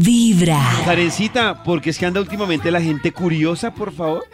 Vibra. 0.00 0.60
Karencita, 0.84 1.62
porque 1.62 1.90
es 1.90 1.98
que 1.98 2.06
anda 2.06 2.20
últimamente 2.20 2.70
la 2.70 2.80
gente 2.80 3.12
curiosa, 3.12 3.74
por 3.74 3.92
favor. 3.92 4.24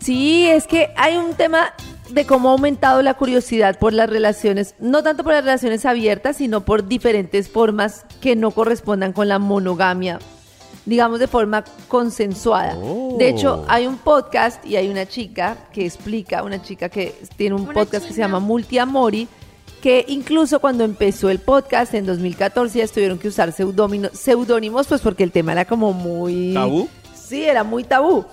Sí, 0.00 0.46
es 0.46 0.66
que 0.66 0.90
hay 0.96 1.16
un 1.16 1.34
tema 1.34 1.72
de 2.10 2.26
cómo 2.26 2.48
ha 2.48 2.52
aumentado 2.52 3.02
la 3.02 3.14
curiosidad 3.14 3.78
por 3.78 3.92
las 3.92 4.10
relaciones, 4.10 4.74
no 4.78 5.02
tanto 5.02 5.24
por 5.24 5.32
las 5.32 5.44
relaciones 5.44 5.86
abiertas, 5.86 6.36
sino 6.36 6.64
por 6.64 6.86
diferentes 6.86 7.48
formas 7.48 8.04
que 8.20 8.36
no 8.36 8.50
correspondan 8.50 9.12
con 9.12 9.28
la 9.28 9.38
monogamia, 9.38 10.18
digamos 10.84 11.20
de 11.20 11.26
forma 11.26 11.64
consensuada. 11.88 12.76
Oh. 12.76 13.16
De 13.18 13.28
hecho, 13.28 13.64
hay 13.68 13.86
un 13.86 13.96
podcast 13.96 14.64
y 14.66 14.76
hay 14.76 14.88
una 14.88 15.06
chica 15.06 15.56
que 15.72 15.86
explica, 15.86 16.42
una 16.42 16.60
chica 16.60 16.88
que 16.88 17.14
tiene 17.36 17.54
un 17.54 17.62
Una 17.62 17.72
podcast 17.72 18.06
que 18.06 18.12
se 18.12 18.20
llama 18.20 18.40
Multiamori, 18.40 19.28
que 19.84 20.02
incluso 20.08 20.60
cuando 20.60 20.82
empezó 20.82 21.28
el 21.28 21.40
podcast 21.40 21.92
en 21.92 22.06
2014 22.06 22.78
ya 22.78 22.88
tuvieron 22.88 23.18
que 23.18 23.28
usar 23.28 23.52
seudónimos, 23.52 24.86
pues 24.86 25.02
porque 25.02 25.24
el 25.24 25.30
tema 25.30 25.52
era 25.52 25.66
como 25.66 25.92
muy... 25.92 26.54
¿Tabú? 26.54 26.88
Sí, 27.14 27.44
era 27.44 27.64
muy 27.64 27.84
tabú. 27.84 28.24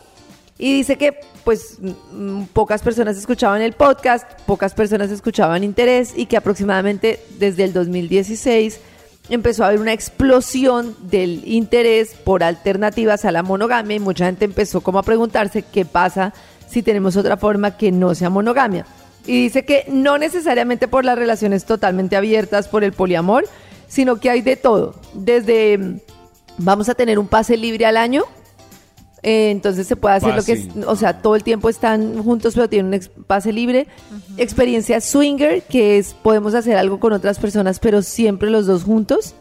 Y 0.57 0.71
dice 0.71 0.97
que 0.97 1.19
pues 1.43 1.77
mm, 2.13 2.43
pocas 2.53 2.81
personas 2.81 3.17
escuchaban 3.17 3.61
el 3.61 3.73
podcast, 3.73 4.25
pocas 4.45 4.73
personas 4.73 5.11
escuchaban 5.11 5.65
interés 5.65 6.13
y 6.15 6.27
que 6.27 6.37
aproximadamente 6.37 7.21
desde 7.37 7.65
el 7.65 7.73
2016 7.73 8.79
empezó 9.27 9.65
a 9.65 9.67
haber 9.67 9.81
una 9.81 9.91
explosión 9.91 10.95
del 11.01 11.45
interés 11.45 12.13
por 12.13 12.45
alternativas 12.45 13.25
a 13.25 13.31
la 13.33 13.43
monogamia 13.43 13.97
y 13.97 13.99
mucha 13.99 14.25
gente 14.25 14.45
empezó 14.45 14.79
como 14.79 14.99
a 14.99 15.03
preguntarse 15.03 15.63
qué 15.63 15.83
pasa 15.83 16.33
si 16.69 16.81
tenemos 16.81 17.17
otra 17.17 17.35
forma 17.35 17.75
que 17.75 17.91
no 17.91 18.15
sea 18.15 18.29
monogamia. 18.29 18.85
Y 19.25 19.43
dice 19.43 19.65
que 19.65 19.85
no 19.87 20.17
necesariamente 20.17 20.87
por 20.87 21.05
las 21.05 21.17
relaciones 21.17 21.65
totalmente 21.65 22.15
abiertas, 22.15 22.67
por 22.67 22.83
el 22.83 22.91
poliamor, 22.93 23.45
sino 23.87 24.19
que 24.19 24.29
hay 24.29 24.41
de 24.41 24.55
todo. 24.55 24.95
Desde 25.13 25.77
mm, 25.77 25.99
vamos 26.57 26.89
a 26.89 26.95
tener 26.95 27.19
un 27.19 27.27
pase 27.27 27.57
libre 27.57 27.85
al 27.85 27.97
año, 27.97 28.23
eh, 29.23 29.51
entonces 29.51 29.85
se 29.85 29.95
puede 29.95 30.15
hacer 30.15 30.35
lo 30.35 30.43
que 30.43 30.67
o 30.87 30.95
sea, 30.95 31.21
todo 31.21 31.35
el 31.35 31.43
tiempo 31.43 31.69
están 31.69 32.23
juntos 32.23 32.55
pero 32.55 32.67
tienen 32.67 32.87
un 32.87 32.93
ex- 32.95 33.11
pase 33.27 33.53
libre. 33.53 33.87
Experiencia 34.37 34.99
swinger, 34.99 35.61
que 35.63 35.99
es 35.99 36.15
podemos 36.15 36.55
hacer 36.55 36.77
algo 36.77 36.99
con 36.99 37.13
otras 37.13 37.37
personas 37.37 37.79
pero 37.79 38.01
siempre 38.01 38.49
los 38.49 38.65
dos 38.65 38.83
juntos. 38.83 39.35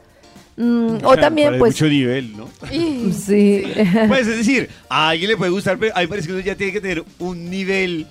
Mm, 0.56 0.98
o 1.04 1.16
también 1.16 1.58
pues 1.58 1.72
mucho 1.72 1.86
nivel, 1.86 2.36
¿no? 2.36 2.48
sí. 2.70 3.62
Pues 4.08 4.26
es 4.26 4.36
decir, 4.36 4.68
a 4.90 5.10
alguien 5.10 5.30
le 5.30 5.36
puede 5.38 5.50
gustar, 5.50 5.78
pero 5.78 5.96
a 5.96 6.00
mí 6.00 6.06
parece 6.06 6.26
que 6.26 6.34
uno 6.34 6.42
ya 6.42 6.54
tiene 6.56 6.72
que 6.72 6.80
tener 6.82 7.02
un 7.18 7.48
nivel 7.48 8.06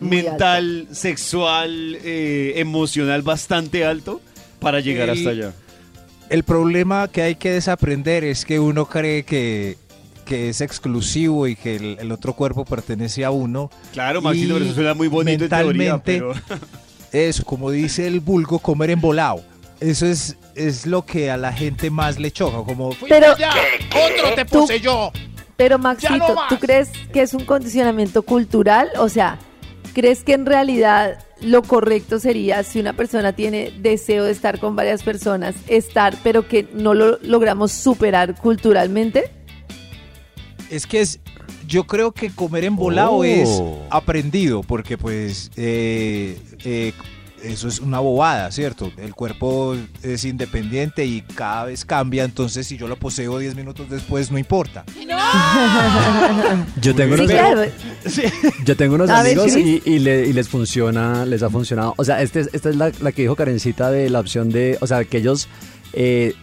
Muy 0.00 0.22
mental, 0.22 0.88
sexual, 0.92 1.98
eh, 2.04 2.52
emocional 2.56 3.22
bastante 3.22 3.84
alto 3.84 4.20
para 4.60 4.80
llegar 4.80 5.08
El- 5.08 5.18
hasta 5.18 5.30
allá. 5.30 5.52
El 6.30 6.42
problema 6.44 7.08
que 7.08 7.22
hay 7.22 7.34
que 7.36 7.50
desaprender 7.52 8.22
es 8.22 8.44
que 8.44 8.60
uno 8.60 8.84
cree 8.86 9.22
que, 9.24 9.78
que 10.26 10.50
es 10.50 10.60
exclusivo 10.60 11.46
y 11.46 11.56
que 11.56 11.76
el, 11.76 11.96
el 12.00 12.12
otro 12.12 12.34
cuerpo 12.34 12.64
pertenece 12.66 13.24
a 13.24 13.30
uno. 13.30 13.70
Claro, 13.94 14.20
Maxito, 14.20 14.52
pero 14.54 14.64
eso 14.66 14.74
suena 14.74 14.92
muy 14.94 15.08
bonito 15.08 15.44
en 15.44 15.50
teoría, 15.50 15.96
mentalmente- 15.96 16.02
pero... 16.04 16.32
Eso, 17.10 17.42
como 17.44 17.70
dice 17.70 18.06
el 18.06 18.20
vulgo, 18.20 18.58
comer 18.58 18.90
embolado. 18.90 19.42
Eso 19.80 20.04
es, 20.04 20.36
es 20.54 20.84
lo 20.84 21.06
que 21.06 21.30
a 21.30 21.38
la 21.38 21.54
gente 21.54 21.88
más 21.90 22.18
le 22.18 22.30
choca. 22.30 22.58
Como, 22.58 22.90
Pero 23.08 23.32
¡Otro 23.32 24.34
te 24.34 24.44
Tú- 24.44 24.60
puse 24.60 24.78
yo! 24.80 25.10
Pero 25.56 25.78
Maxito, 25.78 26.18
no. 26.18 26.36
¿tú 26.50 26.58
crees 26.58 26.90
que 27.12 27.22
es 27.22 27.32
un 27.32 27.46
condicionamiento 27.46 28.20
cultural? 28.22 28.90
O 28.98 29.08
sea, 29.08 29.38
¿crees 29.98 30.22
que 30.22 30.32
en 30.32 30.46
realidad 30.46 31.18
lo 31.40 31.64
correcto 31.64 32.20
sería 32.20 32.62
si 32.62 32.78
una 32.78 32.92
persona 32.92 33.32
tiene 33.32 33.72
deseo 33.80 34.26
de 34.26 34.30
estar 34.30 34.60
con 34.60 34.76
varias 34.76 35.02
personas, 35.02 35.56
estar, 35.66 36.16
pero 36.22 36.46
que 36.46 36.68
no 36.72 36.94
lo 36.94 37.18
logramos 37.20 37.72
superar 37.72 38.36
culturalmente? 38.36 39.32
Es 40.70 40.86
que 40.86 41.00
es, 41.00 41.18
yo 41.66 41.82
creo 41.82 42.12
que 42.12 42.30
comer 42.30 42.62
embolado 42.62 43.10
Oh. 43.10 43.24
es 43.24 43.60
aprendido, 43.90 44.62
porque 44.62 44.96
pues 44.96 45.50
eh, 45.56 46.38
eh, 46.64 46.92
eso 47.42 47.68
es 47.68 47.80
una 47.80 47.98
bobada, 48.00 48.50
¿cierto? 48.52 48.90
El 48.96 49.14
cuerpo 49.14 49.76
es 50.02 50.24
independiente 50.24 51.04
y 51.06 51.22
cada 51.22 51.64
vez 51.66 51.84
cambia, 51.84 52.24
entonces 52.24 52.66
si 52.66 52.76
yo 52.76 52.88
lo 52.88 52.96
poseo 52.96 53.38
10 53.38 53.54
minutos 53.54 53.88
después 53.90 54.30
no 54.30 54.38
importa. 54.38 54.84
Yo 56.80 56.94
tengo 56.94 57.16
Sí, 57.16 57.22
unos, 57.22 57.30
claro. 57.32 57.62
yo 58.64 58.76
tengo 58.76 58.94
unos 58.94 59.10
amigos 59.10 59.56
y, 59.56 59.82
y 59.84 59.98
le- 59.98 60.26
y 60.26 60.32
les 60.32 60.48
funciona, 60.48 61.24
les 61.24 61.42
ha 61.42 61.50
funcionado. 61.50 61.94
O 61.96 62.04
sea, 62.04 62.22
este, 62.22 62.40
es- 62.40 62.50
esta 62.52 62.70
es 62.70 62.76
la, 62.76 62.92
la 63.00 63.12
que 63.12 63.22
dijo 63.22 63.36
Karencita 63.36 63.90
de 63.90 64.10
la 64.10 64.20
opción 64.20 64.50
de, 64.50 64.78
o 64.80 64.86
sea, 64.86 65.04
que 65.04 65.18
ellos, 65.18 65.48
eh, 65.92 66.34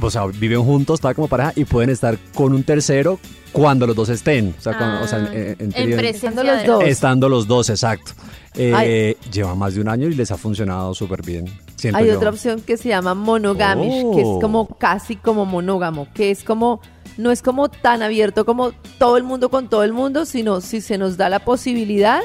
o 0.00 0.10
sea, 0.10 0.26
viven 0.26 0.62
juntos, 0.62 0.94
está 1.00 1.14
como 1.14 1.28
pareja 1.28 1.52
y 1.56 1.64
pueden 1.64 1.90
estar 1.90 2.16
con 2.34 2.52
un 2.54 2.62
tercero 2.64 3.18
cuando 3.52 3.86
los 3.86 3.94
dos 3.96 4.08
estén. 4.08 4.54
O 4.58 4.60
sea, 4.62 4.76
cuando- 4.78 5.02
o 5.04 5.06
sea, 5.06 5.18
en- 5.18 5.26
en- 5.26 5.34
en 5.36 5.56
en 5.60 5.72
teoría- 5.72 5.96
presencia 5.96 6.28
Estando 6.30 6.44
los 6.52 6.66
dos. 6.66 6.84
estando 6.84 7.28
los 7.28 7.46
dos, 7.48 7.70
exacto. 7.70 8.12
Eh, 8.54 9.16
lleva 9.32 9.54
más 9.54 9.74
de 9.74 9.80
un 9.80 9.88
año 9.88 10.08
y 10.08 10.14
les 10.14 10.30
ha 10.30 10.36
funcionado 10.36 10.94
súper 10.94 11.22
bien. 11.22 11.46
Hay 11.94 12.06
yo. 12.06 12.16
otra 12.16 12.30
opción 12.30 12.60
que 12.60 12.76
se 12.76 12.90
llama 12.90 13.14
monogamish, 13.14 14.04
que 14.14 14.20
es 14.20 14.26
Oh. 14.28 14.38
como 14.40 14.68
casi 14.78 15.16
como 15.16 15.44
monógamo, 15.46 16.06
que 16.14 16.30
es 16.30 16.44
como, 16.44 16.80
no 17.16 17.30
es 17.32 17.42
como 17.42 17.68
tan 17.68 18.02
abierto 18.02 18.44
como 18.44 18.72
todo 18.98 19.16
el 19.16 19.24
mundo 19.24 19.48
con 19.50 19.68
todo 19.68 19.82
el 19.84 19.92
mundo, 19.92 20.24
sino 20.24 20.60
si 20.60 20.80
se 20.80 20.96
nos 20.98 21.16
da 21.16 21.28
la 21.28 21.40
posibilidad, 21.40 22.20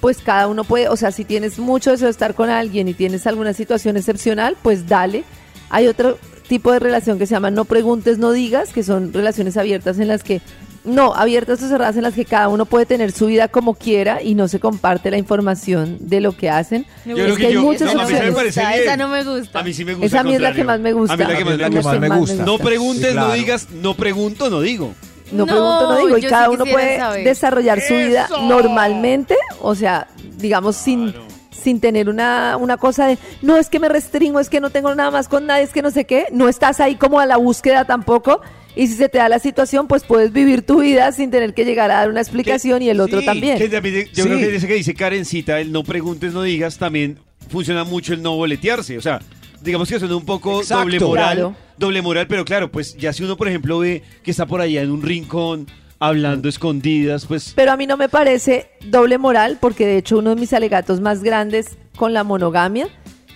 pues 0.00 0.18
cada 0.18 0.48
uno 0.48 0.64
puede, 0.64 0.88
o 0.88 0.96
sea, 0.96 1.12
si 1.12 1.24
tienes 1.24 1.58
mucho 1.58 1.90
deseo 1.90 2.06
de 2.06 2.10
estar 2.12 2.34
con 2.34 2.48
alguien 2.50 2.88
y 2.88 2.94
tienes 2.94 3.26
alguna 3.26 3.52
situación 3.52 3.96
excepcional, 3.96 4.56
pues 4.62 4.88
dale. 4.88 5.24
Hay 5.68 5.86
otro 5.86 6.18
tipo 6.50 6.70
de 6.72 6.80
relación 6.80 7.18
que 7.18 7.26
se 7.26 7.32
llama 7.34 7.50
no 7.50 7.64
preguntes, 7.64 8.18
no 8.18 8.32
digas, 8.32 8.74
que 8.74 8.82
son 8.82 9.12
relaciones 9.14 9.56
abiertas 9.56 9.98
en 9.98 10.08
las 10.08 10.22
que, 10.22 10.42
no, 10.84 11.14
abiertas 11.14 11.62
o 11.62 11.68
cerradas 11.68 11.96
en 11.96 12.02
las 12.02 12.12
que 12.14 12.24
cada 12.24 12.48
uno 12.48 12.64
puede 12.66 12.84
tener 12.86 13.12
su 13.12 13.26
vida 13.26 13.48
como 13.48 13.74
quiera 13.74 14.20
y 14.22 14.34
no 14.34 14.48
se 14.48 14.58
comparte 14.60 15.10
la 15.10 15.16
información 15.18 15.96
de 16.00 16.20
lo 16.20 16.36
que 16.36 16.50
hacen. 16.50 16.86
Yo 17.06 17.16
Es 17.16 17.22
creo 17.22 17.34
que 17.36 17.40
que 17.42 17.46
hay 17.48 17.54
yo, 17.54 17.62
muchas 17.62 17.94
no, 17.94 18.00
a 18.00 18.04
mí 18.04 18.12
sí 18.14 18.20
me 18.20 18.30
opciones. 18.30 18.56
Esa- 18.56 18.96
no 18.96 19.08
me 19.08 19.22
gusta. 19.24 19.60
A 19.60 19.62
mí 19.62 19.72
sí 19.72 19.84
me 19.84 19.92
gusta. 19.94 20.06
Esa 20.06 20.20
a 20.20 20.24
mí 20.24 20.34
es 20.34 20.40
la 20.40 20.52
que 20.52 20.64
más 20.64 20.80
me 20.80 20.92
gusta. 20.92 21.14
A 21.14 21.16
mí 21.16 21.24
la 21.24 21.36
que 21.38 21.44
más 21.44 21.54
me 21.56 21.62
la 21.62 21.70
que 21.70 21.76
gusta. 21.76 21.90
más 21.92 22.00
me 22.00 22.16
gusta. 22.18 22.44
No 22.44 22.58
preguntes, 22.58 23.06
Sí, 23.06 23.12
claro. 23.12 23.28
no 23.28 23.34
digas, 23.34 23.68
no 23.70 23.94
pregunto, 23.94 24.50
no 24.50 24.60
digo. 24.60 24.92
No, 25.32 25.46
No, 25.46 25.46
pregunto, 25.46 25.88
no 25.92 25.98
digo. 26.06 26.18
Y 26.18 26.22
cada 26.22 26.46
sí 26.48 26.54
uno 26.54 26.64
puede 26.66 26.96
saber. 26.98 27.24
desarrollar 27.24 27.80
su 27.80 27.94
vida 27.94 28.28
normalmente, 28.48 29.36
o 29.60 29.74
sea, 29.76 30.08
digamos, 30.38 30.74
sin, 30.76 31.14
sin 31.62 31.80
tener 31.80 32.08
una, 32.08 32.56
una 32.56 32.76
cosa 32.76 33.06
de, 33.06 33.18
no, 33.42 33.56
es 33.56 33.68
que 33.68 33.78
me 33.78 33.88
restringo, 33.88 34.40
es 34.40 34.48
que 34.48 34.60
no 34.60 34.70
tengo 34.70 34.94
nada 34.94 35.10
más 35.10 35.28
con 35.28 35.46
nadie, 35.46 35.64
es 35.64 35.70
que 35.72 35.82
no 35.82 35.90
sé 35.90 36.04
qué. 36.04 36.26
No 36.32 36.48
estás 36.48 36.80
ahí 36.80 36.96
como 36.96 37.20
a 37.20 37.26
la 37.26 37.36
búsqueda 37.36 37.84
tampoco. 37.84 38.40
Y 38.76 38.86
si 38.86 38.94
se 38.94 39.08
te 39.08 39.18
da 39.18 39.28
la 39.28 39.40
situación, 39.40 39.88
pues 39.88 40.04
puedes 40.04 40.32
vivir 40.32 40.62
tu 40.64 40.80
vida 40.80 41.10
sin 41.12 41.30
tener 41.30 41.54
que 41.54 41.64
llegar 41.64 41.90
a 41.90 41.94
dar 41.96 42.08
una 42.10 42.20
explicación 42.20 42.82
y 42.82 42.88
el 42.88 43.00
otro 43.00 43.20
Sí, 43.20 43.26
también. 43.26 43.58
Que 43.58 43.68
también- 43.68 44.06
yo 44.12 44.22
Sí. 44.22 44.28
creo 44.28 44.38
que 44.38 44.56
ese 44.56 44.68
que 44.68 44.74
dice 44.74 44.94
Karencita, 44.94 45.58
el 45.60 45.72
no 45.72 45.82
preguntes, 45.82 46.32
no 46.32 46.42
digas, 46.42 46.78
también 46.78 47.18
funciona 47.48 47.82
mucho 47.84 48.14
el 48.14 48.22
no 48.22 48.36
boletearse. 48.36 48.96
O 48.96 49.00
sea, 49.00 49.20
digamos 49.60 49.88
que 49.88 49.98
suena 49.98 50.14
un 50.16 50.24
poco 50.24 50.60
Exacto. 50.60 50.84
doble 50.84 51.00
moral. 51.00 51.34
Claro. 51.34 51.56
Doble 51.78 52.00
moral, 52.02 52.26
pero 52.28 52.44
claro, 52.44 52.70
pues 52.70 52.96
ya 52.96 53.12
si 53.12 53.24
uno, 53.24 53.36
por 53.36 53.48
ejemplo, 53.48 53.78
ve 53.80 54.02
que 54.22 54.30
está 54.30 54.46
por 54.46 54.60
allá 54.60 54.82
en 54.82 54.90
un 54.92 55.02
rincón 55.02 55.66
hablando 56.00 56.48
escondidas, 56.48 57.26
pues 57.26 57.52
Pero 57.54 57.72
a 57.72 57.76
mí 57.76 57.86
no 57.86 57.96
me 57.96 58.08
parece 58.08 58.70
doble 58.84 59.18
moral, 59.18 59.58
porque 59.60 59.86
de 59.86 59.98
hecho 59.98 60.18
uno 60.18 60.30
de 60.34 60.40
mis 60.40 60.52
alegatos 60.52 61.00
más 61.00 61.22
grandes 61.22 61.78
con 61.96 62.12
la 62.12 62.24
monogamia 62.24 62.88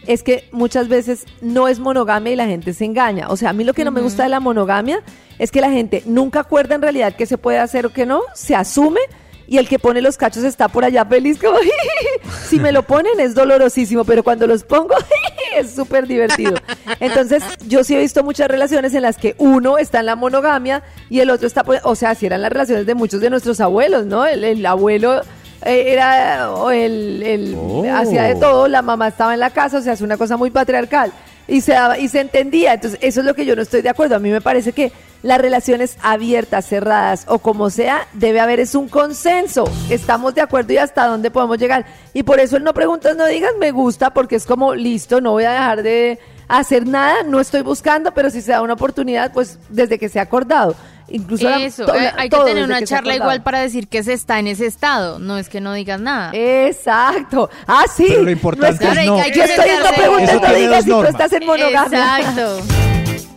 es 0.07 0.23
que 0.23 0.49
muchas 0.51 0.89
veces 0.89 1.25
no 1.41 1.69
es 1.69 1.79
monogamia 1.79 2.33
y 2.33 2.37
la 2.37 2.47
gente 2.47 2.73
se 2.73 2.85
engaña. 2.85 3.29
O 3.29 3.37
sea, 3.37 3.51
a 3.51 3.53
mí 3.53 3.65
lo 3.65 3.75
que 3.75 3.85
no 3.85 3.91
me 3.91 4.01
gusta 4.01 4.25
de 4.25 4.29
la 4.31 4.41
monogamia 4.41 5.03
es 5.39 5.51
que 5.51 5.61
la 5.61 5.71
gente 5.71 6.03
nunca 6.07 6.41
acuerda 6.41 6.75
en 6.75 6.83
realidad 6.83 7.15
qué 7.17 7.27
se 7.27 7.39
puede 7.39 7.59
hacer 7.59 7.87
o 7.87 7.93
qué 7.93 8.07
no, 8.07 8.21
se 8.35 8.55
asume 8.55 9.01
y 9.47 9.59
el 9.59 9.69
que 9.69 9.79
pone 9.79 10.01
los 10.01 10.17
cachos 10.17 10.45
está 10.45 10.69
por 10.69 10.85
allá 10.85 11.05
feliz 11.05 11.39
como 11.39 11.59
si 12.49 12.59
me 12.59 12.73
lo 12.73 12.83
ponen 12.83 13.21
es 13.21 13.35
dolorosísimo, 13.35 14.05
pero 14.05 14.23
cuando 14.23 14.47
los 14.47 14.65
pongo 14.65 14.95
es 15.57 15.75
súper 15.75 16.07
divertido. 16.07 16.55
Entonces, 17.01 17.43
yo 17.67 17.85
sí 17.85 17.95
he 17.95 17.99
visto 17.99 18.23
muchas 18.23 18.49
relaciones 18.49 18.95
en 18.95 19.03
las 19.03 19.17
que 19.17 19.35
uno 19.39 19.79
está 19.79 20.01
en 20.01 20.07
la 20.07 20.17
monogamia 20.17 20.83
y 21.11 21.21
el 21.21 21.31
otro 21.31 21.47
está, 21.47 21.65
por- 21.65 21.81
o 21.85 21.95
sea, 21.95 22.15
si 22.15 22.27
eran 22.27 22.43
las 22.43 22.53
relaciones 22.53 22.87
de 22.87 22.95
muchos 22.95 23.21
de 23.21 23.31
nuestros 23.31 23.61
abuelos, 23.61 24.07
¿no? 24.07 24.27
El, 24.27 24.45
el 24.45 24.65
abuelo 24.67 25.21
eh, 25.65 25.93
era 25.93 26.51
o 26.53 26.71
el, 26.71 27.23
el 27.23 27.55
Oh. 27.59 27.85
hacía 27.95 28.25
de 28.25 28.35
todo, 28.35 28.69
la 28.69 28.83
mamá 28.83 29.09
estaba 29.09 29.35
en 29.35 29.41
la 29.41 29.51
casa, 29.51 29.79
o 29.79 29.81
sea, 29.81 29.93
es 29.95 30.01
una 30.01 30.17
cosa 30.17 30.37
muy 30.37 30.51
patriarcal 30.51 31.13
y 31.47 31.61
se 31.61 31.73
daba, 31.73 31.99
y 31.99 32.09
se 32.09 32.21
entendía. 32.21 32.75
Entonces, 32.75 32.99
eso 33.03 33.21
es 33.21 33.27
lo 33.27 33.35
que 33.35 33.45
yo 33.45 33.57
no 33.57 33.63
estoy 33.63 33.83
de 33.83 33.89
acuerdo. 33.89 34.17
A 34.17 34.19
mí 34.19 34.31
me 34.31 34.41
parece 34.41 34.73
que 34.73 34.93
las 35.23 35.41
relaciones 35.41 35.97
abiertas, 36.03 36.67
cerradas 36.67 37.25
o 37.29 37.39
como 37.39 37.71
sea, 37.71 38.07
debe 38.13 38.41
haber 38.41 38.61
es 38.61 38.75
un 38.75 38.89
consenso. 38.89 39.65
Estamos 39.89 40.35
de 40.35 40.43
acuerdo 40.43 40.73
y 40.73 40.79
hasta 40.79 41.07
dónde 41.07 41.31
podemos 41.31 41.59
llegar. 41.59 41.87
Y 42.13 42.23
por 42.23 42.41
eso 42.41 42.57
el 42.57 42.65
no 42.65 42.75
preguntas, 42.75 43.17
no 43.17 43.27
digas 43.27 43.53
me 43.59 43.71
gusta, 43.71 44.13
porque 44.13 44.37
es 44.37 44.47
como 44.47 44.75
listo, 44.75 45.21
no 45.21 45.33
voy 45.33 45.45
a 45.45 45.53
dejar 45.53 45.83
de 45.83 46.19
hacer 46.47 46.87
nada, 46.87 47.23
no 47.23 47.41
estoy 47.41 47.63
buscando, 47.63 48.13
pero 48.13 48.31
si 48.31 48.43
se 48.43 48.53
da 48.53 48.63
una 48.63 48.75
oportunidad, 48.75 49.33
pues 49.33 49.59
desde 49.71 49.99
que 49.99 50.09
se 50.09 50.19
ha 50.19 50.23
acordado. 50.23 50.77
Incluso 51.09 51.49
Eso, 51.51 51.95
eh, 51.95 52.03
la- 52.05 52.15
hay 52.23 52.29
que 52.29 52.37
tener 52.39 52.65
una 52.65 52.79
que 52.81 52.87
charla 52.87 53.15
igual 53.15 53.43
para 53.43 53.61
decir 53.61 53.89
que 53.89 54.03
se 54.03 54.13
está 54.15 54.39
en 54.39 54.47
ese 54.47 54.67
estado, 54.67 55.19
no 55.19 55.37
es 55.39 55.49
que 55.49 55.61
no 55.61 55.73
digas 55.75 56.01
nada. 56.01 56.31
Exacto. 56.35 57.51
Ah, 57.67 57.85
sí. 57.95 58.07
Pero 58.09 58.23
lo 58.23 58.31
importante 58.31 58.85
No 58.85 58.93
es 58.93 58.99
que- 58.99 59.07
no. 59.07 59.17
Yo 59.19 59.43
estoy 59.45 59.69
en 59.71 59.95
preguntas, 59.95 60.31
Eso 60.31 60.41
no 60.41 60.55
digas 60.55 60.85
si 60.85 60.91
tú 60.91 61.03
estás 61.05 61.33
en 61.33 61.47
monogamia. 61.47 62.19
Exacto. 62.21 62.61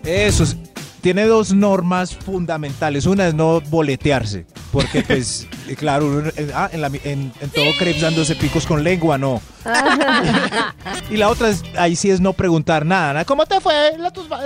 Eso 0.05 0.43
es- 0.43 0.55
tiene 1.01 1.25
dos 1.25 1.53
normas 1.53 2.15
fundamentales. 2.15 3.05
Una 3.05 3.27
es 3.27 3.33
no 3.33 3.61
boletearse, 3.61 4.45
porque 4.71 5.03
pues, 5.03 5.47
claro, 5.77 6.05
uno, 6.07 6.29
eh, 6.35 6.51
ah, 6.53 6.69
en, 6.71 6.81
la 6.81 6.87
en- 6.87 7.31
en 7.39 7.49
todo 7.53 7.65
crepes 7.77 8.01
dándose 8.01 8.35
picos 8.35 8.65
con 8.65 8.83
lengua, 8.83 9.17
no. 9.17 9.41
y 11.09 11.17
la 11.17 11.29
otra 11.29 11.49
es, 11.49 11.63
ahí 11.77 11.95
sí 11.95 12.09
es 12.09 12.19
no 12.19 12.33
preguntar 12.33 12.85
nada. 12.85 13.13
¿no? 13.13 13.25
¿Cómo 13.25 13.45
te 13.45 13.59
fue 13.61 13.73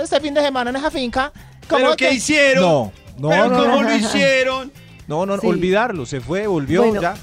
este 0.02 0.20
fin 0.20 0.34
de 0.34 0.42
semana 0.42 0.70
en 0.70 0.76
esa 0.76 0.90
finca? 0.90 1.32
¿Cómo 1.68 1.78
¿Pero 1.84 1.96
qué 1.96 2.08
te-" 2.08 2.14
hicieron? 2.14 2.62
No, 2.64 2.92
no, 3.22 3.28
¿Pero 3.28 3.48
no, 3.48 3.56
cómo 3.56 3.76
no, 3.76 3.82
lo 3.82 3.96
hicieron? 3.96 4.72
no, 5.06 5.24
no, 5.26 5.38
Sí. 5.38 5.46
olvidarlo, 5.46 6.06
se 6.06 6.20
fue, 6.20 6.46
volvió, 6.46 6.82
Bueno, 6.82 7.00
ya. 7.00 7.14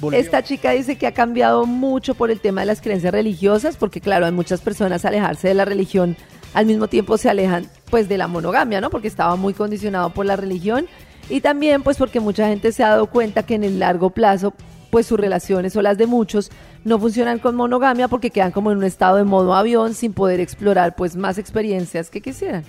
volvió. 0.00 0.18
Esta 0.18 0.42
chica 0.42 0.72
dice 0.72 0.96
que 0.96 1.06
ha 1.06 1.14
cambiado 1.14 1.64
mucho 1.64 2.14
por 2.14 2.30
el 2.30 2.40
tema 2.40 2.62
de 2.62 2.66
las 2.66 2.80
creencias 2.80 3.12
religiosas, 3.12 3.76
porque 3.76 4.00
claro, 4.00 4.26
hay 4.26 4.32
muchas 4.32 4.60
personas 4.60 5.04
alejarse 5.04 5.48
de 5.48 5.54
la 5.54 5.64
religión, 5.64 6.16
al 6.54 6.66
mismo 6.66 6.88
tiempo 6.88 7.16
se 7.18 7.30
alejan 7.30 7.66
pues 7.90 8.08
de 8.08 8.18
la 8.18 8.26
monogamia, 8.28 8.80
¿no? 8.80 8.90
Porque 8.90 9.08
estaba 9.08 9.36
muy 9.36 9.54
condicionado 9.54 10.10
por 10.10 10.26
la 10.26 10.36
religión 10.36 10.86
y 11.30 11.40
también 11.40 11.82
pues 11.82 11.96
porque 11.96 12.20
mucha 12.20 12.48
gente 12.48 12.72
se 12.72 12.82
ha 12.84 12.90
dado 12.90 13.06
cuenta 13.06 13.44
que 13.44 13.54
en 13.54 13.64
el 13.64 13.78
largo 13.78 14.10
plazo 14.10 14.52
pues 14.90 15.06
sus 15.06 15.18
relaciones 15.18 15.74
o 15.74 15.82
las 15.82 15.98
de 15.98 16.06
muchos 16.06 16.50
no 16.84 16.98
funcionan 17.00 17.38
con 17.40 17.56
monogamia 17.56 18.06
porque 18.06 18.30
quedan 18.30 18.52
como 18.52 18.70
en 18.70 18.78
un 18.78 18.84
estado 18.84 19.16
de 19.16 19.24
modo 19.24 19.54
avión 19.54 19.94
sin 19.94 20.12
poder 20.12 20.38
explorar 20.38 20.94
pues 20.94 21.16
más 21.16 21.38
experiencias 21.38 22.10
que 22.10 22.20
quisieran. 22.20 22.64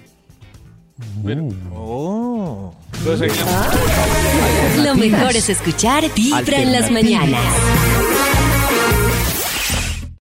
Oh. 1.76 2.35
Entonces, 3.00 3.34
Lo 4.84 4.96
mejor 4.96 5.36
es 5.36 5.50
escuchar 5.50 6.04
Vibra 6.16 6.58
en 6.58 6.72
las 6.72 6.90
mañanas. 6.92 7.42